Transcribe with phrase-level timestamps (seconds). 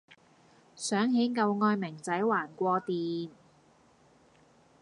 [0.75, 3.29] 想起舊愛明仔還過電